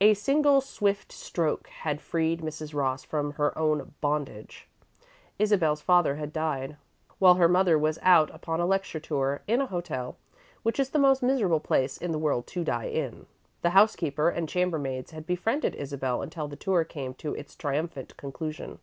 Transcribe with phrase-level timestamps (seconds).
[0.00, 2.72] A single swift stroke had freed Mrs.
[2.72, 4.66] Ross from her own "bondage."
[5.38, 6.78] Isabel's father had died,
[7.18, 10.16] while her mother was out upon a lecturing tour in a hotel,
[10.62, 13.26] which is the most miserable place in the world to die in.
[13.60, 18.78] The housekeeper and chambermaids had befriended Isabel until the tour came to its triumphant conclusion.